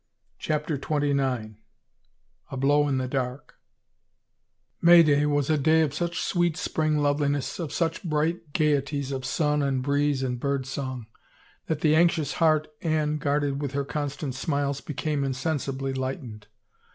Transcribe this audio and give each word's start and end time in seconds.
CHAPTER 0.39 0.79
XXIX 0.79 1.57
A 2.49 2.57
BLOW 2.57 2.87
IN 2.87 2.97
THE 2.97 3.07
DARK 3.07 3.53
'AY 4.83 5.03
DAY 5.03 5.25
was 5.27 5.47
a 5.51 5.59
day 5.59 5.81
of 5.81 5.93
such 5.93 6.19
sweet 6.19 6.57
spring 6.57 6.97
love 7.03 7.19
liness, 7.19 7.59
of 7.59 7.71
such 7.71 8.01
bright 8.03 8.51
gayeties 8.51 9.11
of 9.11 9.23
sun 9.23 9.61
and 9.61 9.83
breeze 9.83 10.23
and 10.23 10.39
bird 10.39 10.65
song, 10.65 11.05
that 11.67 11.81
the 11.81 11.93
anxious 11.95 12.33
heart 12.41 12.67
Anne 12.81 13.19
guarded 13.19 13.61
with 13.61 13.73
her 13.73 13.85
constant 13.85 14.33
smiles 14.33 14.81
became 14.81 15.21
insensi 15.21 15.77
bly 15.77 15.91
lightened. 15.91 16.47